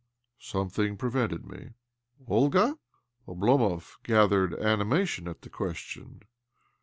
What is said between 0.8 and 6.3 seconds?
prevented me." "Olga?" Oblomov gathered animation at the question.